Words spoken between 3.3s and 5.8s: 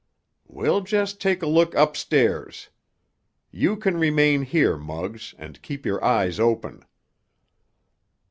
You can remain here, Muggs, and